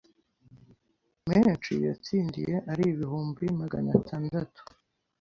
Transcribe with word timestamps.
menshi 1.29 1.73
yatsindiye 1.85 2.55
ari 2.71 2.83
ibihumbi 2.91 3.45
magana 3.61 3.91
tandatu 4.09 4.61